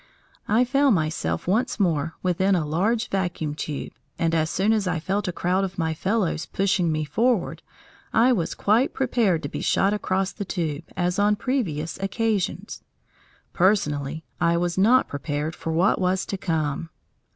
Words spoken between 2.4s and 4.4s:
a large vacuum tube, and